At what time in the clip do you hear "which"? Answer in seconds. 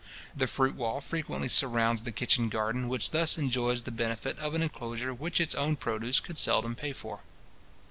2.89-3.11, 5.13-5.39